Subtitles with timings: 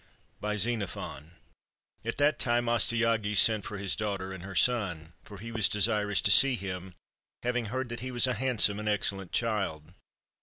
[0.41, 1.33] ]BY XENOPHON
[2.07, 6.21] At that time Astyages sent for his daughter and her son; for he was desirous
[6.21, 6.95] to see him,
[7.43, 9.93] having heard that he was a handsome and excellent child.